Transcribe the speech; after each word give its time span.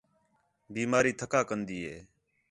بیماری 0.73 1.11
تَھکا 1.19 1.41
کَندا 1.49 1.79
ہے 1.87 1.97